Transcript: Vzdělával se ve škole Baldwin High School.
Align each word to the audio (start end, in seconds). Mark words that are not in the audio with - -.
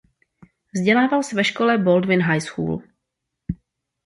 Vzdělával 0.75 1.23
se 1.23 1.35
ve 1.35 1.43
škole 1.43 1.77
Baldwin 1.77 2.21
High 2.21 2.41
School. 2.41 2.81